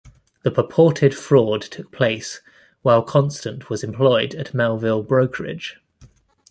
The 0.41 0.49
purported 0.49 1.13
fraud 1.13 1.61
took 1.61 1.91
place 1.91 2.41
while 2.81 3.03
Constant 3.03 3.69
was 3.69 3.83
employed 3.83 4.33
at 4.33 4.51
Melville 4.51 5.03
Brokerage. 5.03 5.77